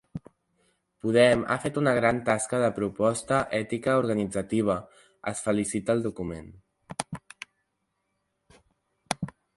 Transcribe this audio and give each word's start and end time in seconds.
Podem 1.07 1.43
ha 1.47 1.57
fet 1.65 1.75
una 1.81 1.93
gran 1.97 2.21
tasca 2.29 2.61
de 2.63 2.71
proposta 2.79 3.41
ètica-organitzativa, 3.59 4.79
es 5.35 5.45
felicita 5.49 5.97
el 5.97 6.03
document. 6.07 6.49